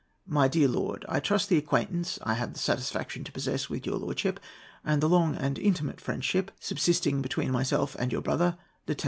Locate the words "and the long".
4.83-5.35